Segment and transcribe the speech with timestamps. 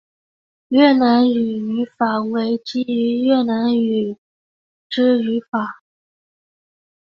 [0.69, 4.17] 越南语语法为基于越南语
[4.89, 5.79] 之语法。